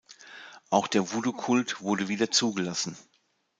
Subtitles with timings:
[0.71, 2.97] Auch der Voodoo-Kult wurde wieder zugelassen.